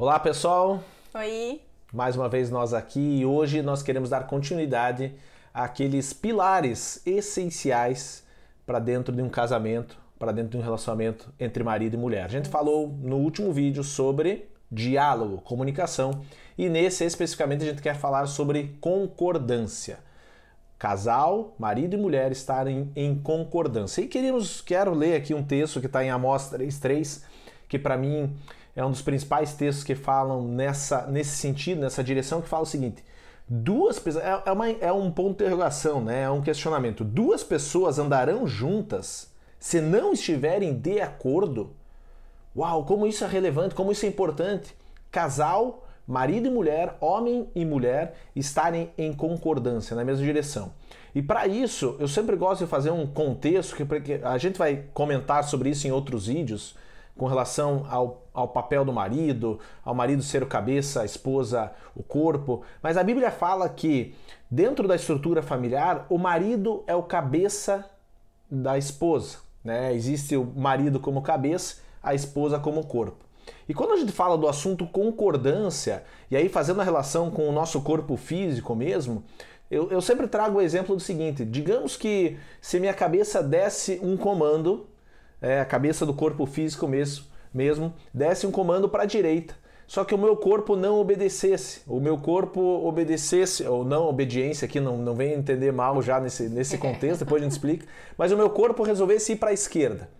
[0.00, 1.60] Olá pessoal, Oi.
[1.92, 5.12] mais uma vez nós aqui e hoje nós queremos dar continuidade
[5.52, 8.22] àqueles pilares essenciais
[8.64, 12.24] para dentro de um casamento, para dentro de um relacionamento entre marido e mulher.
[12.24, 16.22] A gente falou no último vídeo sobre diálogo, comunicação
[16.56, 19.98] e nesse especificamente a gente quer falar sobre concordância.
[20.78, 24.00] Casal, marido e mulher estarem em concordância.
[24.00, 27.24] E queríamos, quero ler aqui um texto que está em Amós 3.3,
[27.68, 28.32] que para mim
[28.78, 32.66] é um dos principais textos que falam nessa, nesse sentido, nessa direção, que fala o
[32.66, 33.02] seguinte:
[33.48, 34.24] duas pessoas.
[34.24, 36.22] É, é, uma, é um ponto de interrogação, né?
[36.22, 37.02] é um questionamento.
[37.02, 41.74] Duas pessoas andarão juntas se não estiverem de acordo?
[42.56, 44.72] Uau, como isso é relevante, como isso é importante.
[45.10, 50.72] Casal, marido e mulher, homem e mulher estarem em concordância, na mesma direção.
[51.12, 55.42] E para isso, eu sempre gosto de fazer um contexto que a gente vai comentar
[55.42, 56.76] sobre isso em outros vídeos
[57.18, 62.02] com relação ao, ao papel do marido, ao marido ser o cabeça, a esposa o
[62.02, 64.14] corpo, mas a Bíblia fala que
[64.48, 67.84] dentro da estrutura familiar, o marido é o cabeça
[68.50, 69.38] da esposa.
[69.62, 69.92] Né?
[69.92, 73.26] Existe o marido como cabeça, a esposa como corpo.
[73.68, 77.52] E quando a gente fala do assunto concordância, e aí fazendo a relação com o
[77.52, 79.24] nosso corpo físico mesmo,
[79.70, 84.16] eu, eu sempre trago o exemplo do seguinte: digamos que se minha cabeça desse um
[84.16, 84.86] comando
[85.40, 89.54] é, a cabeça do corpo físico mesmo, mesmo desse um comando para a direita.
[89.86, 91.80] Só que o meu corpo não obedecesse.
[91.86, 96.48] O meu corpo obedecesse, ou não obediência aqui, não, não vem entender mal já nesse,
[96.50, 97.86] nesse contexto, depois a gente explica.
[98.16, 100.10] Mas o meu corpo resolvesse ir para a esquerda.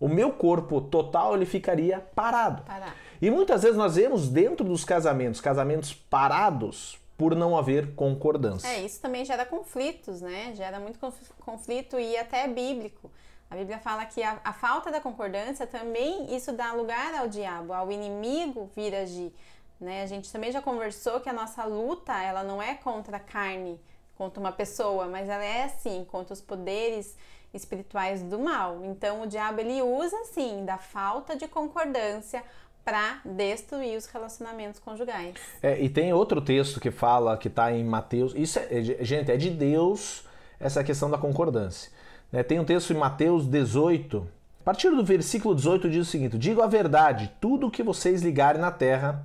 [0.00, 2.62] O meu corpo total ele ficaria parado.
[2.62, 2.96] Parar.
[3.20, 8.68] E muitas vezes nós vemos dentro dos casamentos, casamentos parados por não haver concordância.
[8.68, 10.54] É, isso também gera conflitos, né?
[10.54, 10.98] Gera muito
[11.40, 13.10] conflito e até é bíblico.
[13.50, 17.72] A Bíblia fala que a, a, falta da concordância também isso dá lugar ao diabo,
[17.72, 19.32] ao inimigo vir agir.
[19.80, 20.02] Né?
[20.02, 23.80] A gente também já conversou que a nossa luta ela não é contra a carne,
[24.16, 27.16] contra uma pessoa, mas ela é assim contra os poderes
[27.54, 28.84] espirituais do mal.
[28.84, 32.42] Então o diabo ele usa assim da falta de concordância
[32.84, 35.34] para destruir os relacionamentos conjugais.
[35.62, 38.32] É, e tem outro texto que fala que está em Mateus.
[38.34, 40.24] Isso é, gente, é de Deus
[40.58, 41.90] essa questão da concordância.
[42.32, 42.42] Né?
[42.42, 44.26] Tem um texto em Mateus 18,
[44.60, 48.60] a partir do versículo 18 diz o seguinte: Digo a verdade, tudo que vocês ligarem
[48.60, 49.24] na terra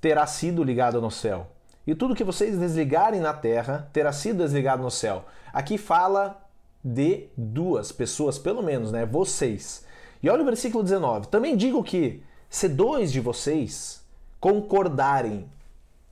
[0.00, 1.46] terá sido ligado no céu.
[1.86, 5.24] E tudo que vocês desligarem na terra terá sido desligado no céu.
[5.52, 6.40] Aqui fala
[6.84, 9.04] de duas pessoas, pelo menos, né?
[9.04, 9.84] Vocês.
[10.22, 11.28] E olha o versículo 19.
[11.28, 14.04] Também digo que se dois de vocês
[14.38, 15.48] concordarem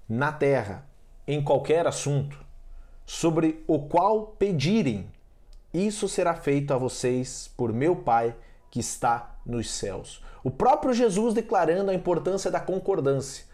[0.08, 0.84] na terra
[1.26, 2.38] em qualquer assunto
[3.06, 5.08] sobre o qual pedirem,
[5.72, 8.34] isso será feito a vocês por meu Pai
[8.70, 10.22] que está nos céus.
[10.42, 13.44] O próprio Jesus declarando a importância da concordância.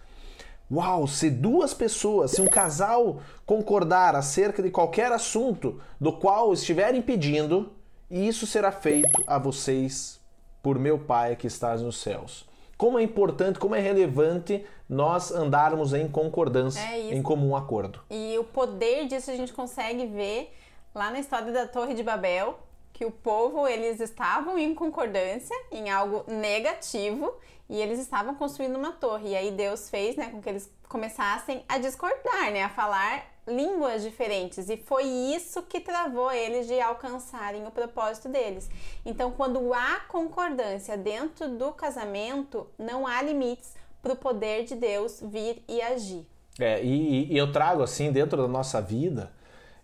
[0.70, 7.00] Uau, se duas pessoas, se um casal concordar acerca de qualquer assunto do qual estiverem
[7.00, 7.72] pedindo,
[8.10, 10.20] isso será feito a vocês
[10.62, 12.44] por meu Pai que está nos céus.
[12.76, 18.00] Como é importante, como é relevante nós andarmos em concordância, é em comum acordo.
[18.10, 20.52] E o poder disso a gente consegue ver
[20.96, 22.58] lá na história da Torre de Babel,
[22.90, 27.34] que o povo eles estavam em concordância em algo negativo
[27.68, 29.32] e eles estavam construindo uma torre.
[29.32, 34.02] E aí Deus fez, né, com que eles começassem a discordar, né, a falar línguas
[34.02, 34.70] diferentes.
[34.70, 38.70] E foi isso que travou eles de alcançarem o propósito deles.
[39.04, 45.20] Então, quando há concordância dentro do casamento, não há limites para o poder de Deus
[45.22, 46.26] vir e agir.
[46.58, 49.30] É, e, e eu trago assim dentro da nossa vida.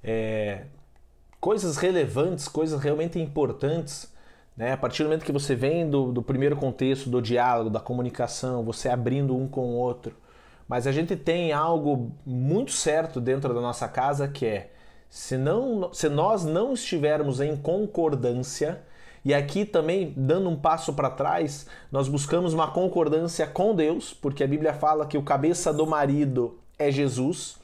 [0.03, 0.65] É,
[1.42, 4.08] coisas relevantes, coisas realmente importantes.
[4.56, 4.70] Né?
[4.70, 8.62] A partir do momento que você vem do, do primeiro contexto do diálogo, da comunicação,
[8.62, 10.14] você abrindo um com o outro.
[10.69, 14.70] Mas a gente tem algo muito certo dentro da nossa casa que é
[15.11, 18.81] se, não, se nós não estivermos em concordância,
[19.25, 24.44] e aqui também, dando um passo para trás, nós buscamos uma concordância com Deus, porque
[24.44, 27.56] a Bíblia fala que o cabeça do marido é Jesus.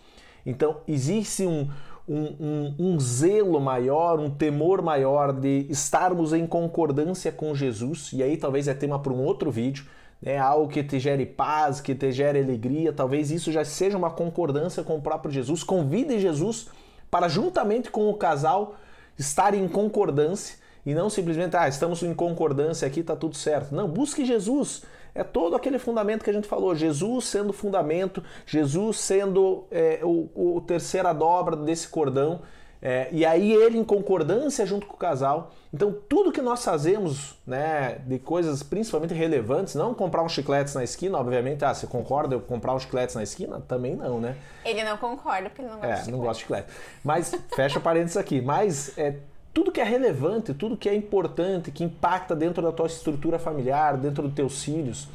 [0.45, 1.69] Então, existe um,
[2.09, 8.23] um, um, um, zelo maior, um temor maior de estarmos em concordância com Jesus, e
[8.23, 9.85] aí talvez é tema para um outro vídeo,
[10.23, 10.39] né?
[10.39, 14.83] algo que te gere paz, que te gere alegria, talvez isso já seja uma concordância
[14.83, 15.63] com o próprio Jesus.
[15.63, 16.69] Convide Jesus
[17.11, 18.77] para, juntamente com o casal,
[19.19, 20.57] estar em concordância
[20.87, 23.75] e não simplesmente, ah, estamos em concordância aqui, está tudo certo.
[23.75, 24.83] Não, busque Jesus.
[25.15, 26.75] É todo aquele fundamento que a gente falou.
[26.75, 32.41] Jesus sendo fundamento, Jesus sendo é, o, o terceira dobra desse cordão.
[32.81, 35.51] É, e aí ele em concordância junto com o casal.
[35.75, 40.85] Então tudo que nós fazemos, né, de coisas principalmente relevantes, não comprar uns chicletes na
[40.85, 43.61] esquina, obviamente, ah, você concorda eu comprar uns chicletes na esquina?
[43.67, 44.37] Também não, né?
[44.65, 46.13] Ele não concorda porque ele não gosta é, de chiclete.
[46.13, 46.69] não gosta de chiclete.
[47.03, 49.17] Mas fecha parênteses aqui, mas é,
[49.59, 53.97] tudo que é relevante, tudo que é importante, que impacta dentro da tua estrutura familiar,
[53.97, 55.09] dentro dos teus filhos,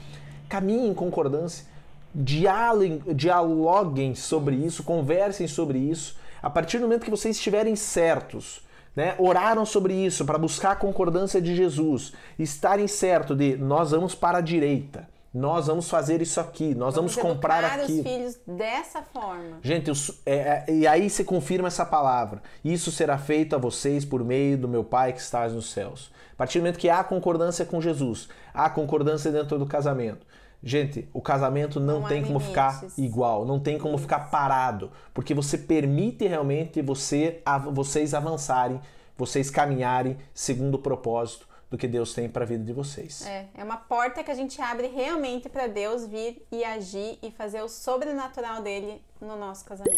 [0.49, 1.65] caminhe em concordância,
[2.13, 6.17] dialoguem, dialoguem sobre isso, conversem sobre isso.
[6.41, 8.61] A partir do momento que vocês estiverem certos,
[8.93, 14.13] né, oraram sobre isso para buscar a concordância de Jesus, estarem certos de nós vamos
[14.13, 17.91] para a direita, nós vamos fazer isso aqui, nós vamos, vamos comprar aqui.
[17.91, 19.57] os filhos dessa forma.
[19.63, 19.95] Gente, eu,
[20.27, 22.43] é, é, e aí se confirma essa palavra.
[22.63, 26.11] Isso será feito a vocês por meio do meu Pai que está nos céus.
[26.33, 30.23] A partir do momento que há concordância com Jesus, há concordância dentro do casamento.
[30.61, 32.49] Gente, o casamento não, não tem como limites.
[32.49, 37.41] ficar igual, não tem como ficar parado, porque você permite realmente você,
[37.73, 38.79] vocês avançarem,
[39.17, 43.25] vocês caminharem segundo o propósito do que Deus tem para a vida de vocês.
[43.25, 47.31] É, é uma porta que a gente abre realmente para Deus vir e agir e
[47.31, 49.97] fazer o sobrenatural dele no nosso casamento.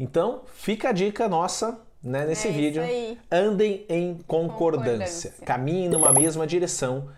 [0.00, 2.82] Então, fica a dica nossa né, nesse é vídeo.
[3.30, 5.30] Andem em concordância.
[5.30, 5.34] concordância.
[5.46, 7.08] Caminhem numa mesma direção,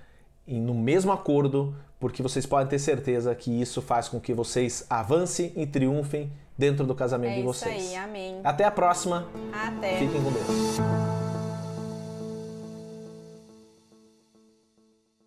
[0.47, 5.51] no mesmo acordo, porque vocês podem ter certeza que isso faz com que vocês avancem
[5.57, 7.83] e triunfem dentro do casamento é de vocês.
[7.83, 8.41] Isso aí, amém.
[8.45, 9.27] Até a próxima.
[9.51, 9.97] Até.
[9.97, 11.04] Fiquem com Deus.